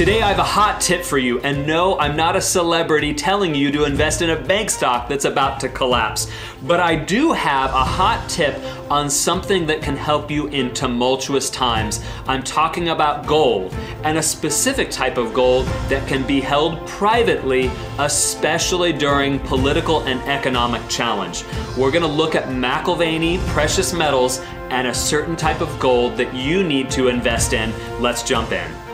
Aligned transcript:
Today 0.00 0.22
I 0.22 0.28
have 0.30 0.38
a 0.38 0.42
hot 0.42 0.80
tip 0.80 1.04
for 1.04 1.18
you, 1.18 1.40
and 1.40 1.66
no, 1.66 1.98
I'm 1.98 2.16
not 2.16 2.34
a 2.34 2.40
celebrity 2.40 3.12
telling 3.12 3.54
you 3.54 3.70
to 3.72 3.84
invest 3.84 4.22
in 4.22 4.30
a 4.30 4.40
bank 4.40 4.70
stock 4.70 5.10
that's 5.10 5.26
about 5.26 5.60
to 5.60 5.68
collapse. 5.68 6.26
But 6.62 6.80
I 6.80 6.96
do 6.96 7.32
have 7.32 7.68
a 7.74 7.84
hot 7.84 8.26
tip 8.26 8.58
on 8.90 9.10
something 9.10 9.66
that 9.66 9.82
can 9.82 9.98
help 9.98 10.30
you 10.30 10.46
in 10.46 10.72
tumultuous 10.72 11.50
times. 11.50 12.02
I'm 12.26 12.42
talking 12.42 12.88
about 12.88 13.26
gold, 13.26 13.74
and 14.02 14.16
a 14.16 14.22
specific 14.22 14.90
type 14.90 15.18
of 15.18 15.34
gold 15.34 15.66
that 15.90 16.08
can 16.08 16.26
be 16.26 16.40
held 16.40 16.86
privately, 16.86 17.70
especially 17.98 18.94
during 18.94 19.38
political 19.40 20.00
and 20.04 20.18
economic 20.22 20.80
challenge. 20.88 21.44
We're 21.76 21.90
gonna 21.90 22.06
look 22.06 22.34
at 22.34 22.48
McAlvany 22.48 23.38
precious 23.48 23.92
metals 23.92 24.40
and 24.70 24.88
a 24.88 24.94
certain 24.94 25.36
type 25.36 25.60
of 25.60 25.78
gold 25.78 26.16
that 26.16 26.32
you 26.34 26.64
need 26.64 26.90
to 26.92 27.08
invest 27.08 27.52
in. 27.52 27.70
Let's 28.00 28.22
jump 28.22 28.52
in. 28.52 28.89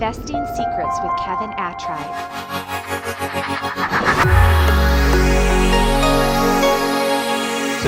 Investing 0.00 0.46
Secrets 0.54 0.96
with 1.02 1.10
Kevin 1.18 1.50
Attride. 1.58 3.87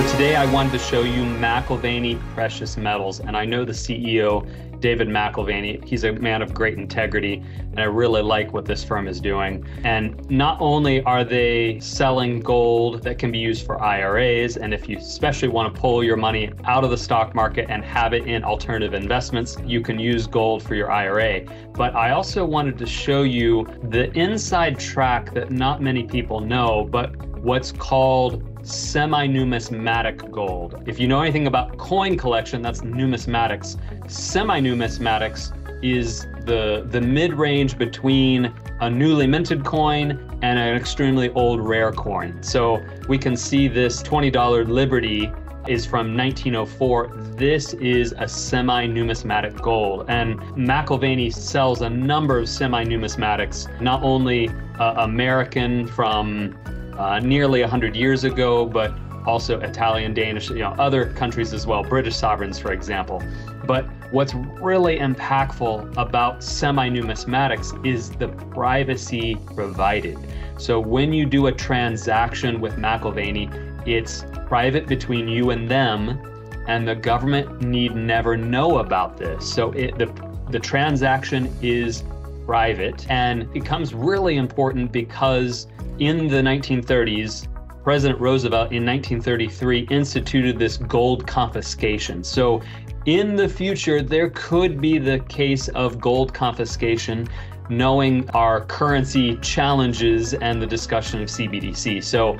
So 0.01 0.07
today 0.07 0.35
I 0.35 0.47
wanted 0.47 0.73
to 0.73 0.79
show 0.79 1.03
you 1.03 1.25
McAlvany 1.25 2.27
Precious 2.33 2.79
Metals, 2.79 3.21
and 3.21 3.37
I 3.37 3.45
know 3.45 3.67
the 3.67 3.73
CEO 3.73 4.81
David 4.81 5.09
McAlvany. 5.09 5.85
He's 5.85 6.05
a 6.05 6.13
man 6.13 6.41
of 6.41 6.55
great 6.55 6.79
integrity, 6.79 7.45
and 7.59 7.79
I 7.79 7.83
really 7.83 8.23
like 8.23 8.55
what 8.55 8.65
this 8.65 8.83
firm 8.83 9.07
is 9.07 9.21
doing. 9.21 9.63
And 9.85 10.19
not 10.31 10.57
only 10.59 11.03
are 11.03 11.23
they 11.23 11.81
selling 11.81 12.41
gold 12.41 13.03
that 13.03 13.19
can 13.19 13.31
be 13.31 13.37
used 13.37 13.67
for 13.67 13.79
IRAs, 13.83 14.57
and 14.57 14.73
if 14.73 14.89
you 14.89 14.97
especially 14.97 15.49
want 15.49 15.75
to 15.75 15.79
pull 15.79 16.03
your 16.03 16.17
money 16.17 16.51
out 16.65 16.83
of 16.83 16.89
the 16.89 16.97
stock 16.97 17.35
market 17.35 17.67
and 17.69 17.85
have 17.85 18.15
it 18.15 18.25
in 18.25 18.43
alternative 18.43 18.95
investments, 18.95 19.59
you 19.67 19.83
can 19.83 19.99
use 19.99 20.27
gold 20.27 20.63
for 20.63 20.75
your 20.75 20.91
IRA. 20.91 21.43
But 21.75 21.95
I 21.95 22.13
also 22.13 22.47
wanted 22.47 22.79
to 22.79 22.87
show 22.87 23.23
you 23.23 23.67
the 23.91 24.11
inside 24.19 24.79
track 24.79 25.35
that 25.35 25.51
not 25.51 25.83
many 25.83 26.05
people 26.05 26.41
know, 26.41 26.89
but 26.91 27.15
what's 27.43 27.71
called 27.71 28.50
semi 28.71 29.27
numismatic 29.27 30.31
gold. 30.31 30.83
If 30.87 30.99
you 30.99 31.09
know 31.09 31.21
anything 31.21 31.47
about 31.47 31.77
coin 31.79 32.17
collection, 32.17 32.63
that's 32.63 32.81
numismatics. 32.81 33.79
Semi 34.11 34.61
numismatics 34.61 35.53
is 35.83 36.27
the, 36.45 36.87
the 36.91 37.01
mid 37.01 37.33
range 37.33 37.79
between 37.79 38.53
a 38.81 38.91
newly 38.91 39.27
minted 39.27 39.65
coin 39.65 40.13
and 40.43 40.59
an 40.59 40.77
extremely 40.77 41.31
old 41.31 41.61
rare 41.61 41.93
coin. 41.93 42.43
So 42.43 42.83
we 43.09 43.19
can 43.19 43.37
see 43.37 43.69
this 43.69 44.03
$20 44.03 44.69
Liberty 44.69 45.31
is 45.69 45.85
from 45.85 46.17
1904. 46.17 47.09
This 47.37 47.75
is 47.75 48.15
a 48.19 48.27
semi 48.27 48.87
numismatic 48.87 49.55
gold. 49.57 50.07
And 50.09 50.41
McAlvany 50.57 51.33
sells 51.33 51.83
a 51.83 51.91
number 51.91 52.39
of 52.39 52.49
semi 52.49 52.85
numismatics, 52.85 53.81
not 53.81 54.03
only 54.03 54.49
uh, 54.79 54.95
American 54.99 55.87
from 55.87 56.57
uh, 56.99 57.21
nearly 57.21 57.61
100 57.61 57.97
years 57.97 58.25
ago, 58.25 58.67
but 58.67 58.95
also 59.27 59.61
Italian, 59.61 60.15
Danish, 60.15 60.51
you 60.51 60.59
know, 60.59 60.75
other 60.79 61.13
countries 61.13 61.53
as 61.53 61.67
well, 61.67 61.83
British 61.83 62.17
sovereigns, 62.17 62.59
for 62.59 62.73
example. 62.73 63.23
But 63.67 63.87
what's 64.13 64.35
really 64.35 64.99
impactful 64.99 65.97
about 65.97 66.43
semi 66.43 66.89
numismatics 66.89 67.87
is 67.87 68.11
the 68.11 68.29
privacy 68.29 69.37
provided. 69.55 70.19
So 70.59 70.81
when 70.81 71.13
you 71.13 71.27
do 71.27 71.47
a 71.47 71.53
transaction 71.53 72.61
with 72.61 72.77
McAlvany, 72.77 73.87
it's 73.87 74.25
private 74.47 74.87
between 74.87 75.29
you 75.29 75.51
and 75.51 75.71
them, 75.71 76.21
and 76.67 76.87
the 76.87 76.95
government 76.95 77.63
need 77.63 77.95
never 77.95 78.37
know 78.37 78.79
about 78.79 79.17
this. 79.17 79.51
So 79.51 79.73
it, 79.73 79.99
the, 79.99 80.07
the 80.51 80.59
transaction 80.59 81.55
is 81.63 82.03
private, 82.47 83.09
and 83.11 83.51
becomes 83.53 83.95
really 83.95 84.37
important 84.37 84.93
because 84.93 85.67
in 85.99 86.29
the 86.29 86.37
1930s, 86.37 87.47
President 87.83 88.21
Roosevelt 88.21 88.73
in 88.73 88.85
1933 88.85 89.89
instituted 89.91 90.59
this 90.59 90.77
gold 90.77 91.27
confiscation. 91.27 92.23
So, 92.23 92.61
in 93.07 93.35
the 93.35 93.49
future, 93.49 94.03
there 94.03 94.31
could 94.31 94.81
be 94.81 94.99
the 94.99 95.21
case 95.21 95.69
of 95.69 95.99
gold 95.99 96.35
confiscation, 96.35 97.27
knowing 97.71 98.29
our 98.31 98.67
currency 98.67 99.37
challenges 99.39 100.35
and 100.35 100.61
the 100.61 100.67
discussion 100.67 101.23
of 101.23 101.29
CBDC. 101.29 102.05
So, 102.05 102.37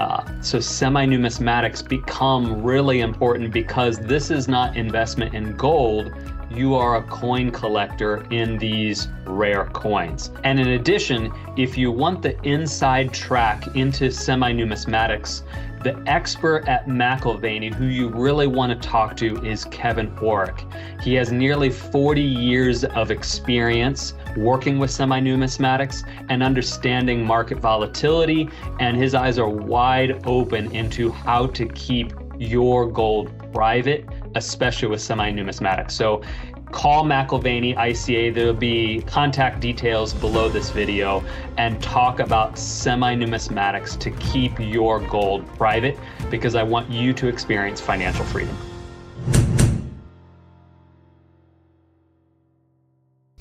uh, 0.00 0.24
so 0.40 0.58
semi 0.58 1.06
numismatics 1.06 1.86
become 1.86 2.62
really 2.62 3.00
important 3.00 3.52
because 3.52 3.98
this 3.98 4.30
is 4.32 4.48
not 4.48 4.76
investment 4.76 5.34
in 5.34 5.56
gold 5.56 6.12
you 6.56 6.74
are 6.74 6.96
a 6.96 7.02
coin 7.04 7.50
collector 7.50 8.26
in 8.30 8.58
these 8.58 9.08
rare 9.26 9.66
coins. 9.66 10.30
And 10.44 10.60
in 10.60 10.68
addition, 10.68 11.32
if 11.56 11.78
you 11.78 11.90
want 11.90 12.22
the 12.22 12.40
inside 12.42 13.12
track 13.12 13.74
into 13.74 14.10
semi 14.10 14.52
numismatics, 14.52 15.42
the 15.82 16.00
expert 16.06 16.68
at 16.68 16.86
McAlvany 16.86 17.74
who 17.74 17.86
you 17.86 18.08
really 18.08 18.46
want 18.46 18.70
to 18.70 18.88
talk 18.88 19.16
to 19.16 19.44
is 19.44 19.64
Kevin 19.66 20.10
Orrick. 20.16 20.62
He 21.02 21.14
has 21.14 21.32
nearly 21.32 21.70
40 21.70 22.20
years 22.20 22.84
of 22.84 23.10
experience 23.10 24.14
working 24.36 24.78
with 24.78 24.90
semi 24.90 25.20
numismatics 25.20 26.04
and 26.28 26.42
understanding 26.42 27.26
market 27.26 27.58
volatility, 27.58 28.48
and 28.78 28.96
his 28.96 29.14
eyes 29.14 29.38
are 29.38 29.48
wide 29.48 30.24
open 30.26 30.70
into 30.72 31.10
how 31.10 31.48
to 31.48 31.66
keep 31.66 32.12
your 32.38 32.86
gold 32.86 33.30
private 33.52 34.06
especially 34.34 34.88
with 34.88 35.00
semi-numismatics. 35.00 35.92
So 35.92 36.22
call 36.70 37.04
McAlvany 37.04 37.76
ICA. 37.76 38.34
There'll 38.34 38.54
be 38.54 39.02
contact 39.02 39.60
details 39.60 40.14
below 40.14 40.48
this 40.48 40.70
video 40.70 41.22
and 41.58 41.82
talk 41.82 42.20
about 42.20 42.58
semi-numismatics 42.58 43.98
to 44.00 44.10
keep 44.12 44.58
your 44.58 45.00
gold 45.00 45.46
private 45.54 45.98
because 46.30 46.54
I 46.54 46.62
want 46.62 46.90
you 46.90 47.12
to 47.14 47.28
experience 47.28 47.80
financial 47.80 48.24
freedom. 48.26 48.56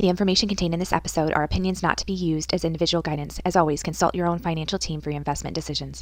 The 0.01 0.09
information 0.09 0.49
contained 0.49 0.73
in 0.73 0.79
this 0.79 0.93
episode 0.93 1.31
are 1.33 1.43
opinions 1.43 1.83
not 1.83 1.95
to 1.99 2.07
be 2.07 2.13
used 2.13 2.55
as 2.55 2.65
individual 2.65 3.03
guidance. 3.03 3.39
As 3.45 3.55
always, 3.55 3.83
consult 3.83 4.15
your 4.15 4.25
own 4.25 4.39
financial 4.39 4.79
team 4.79 4.99
for 4.99 5.11
your 5.11 5.17
investment 5.17 5.53
decisions. 5.53 5.99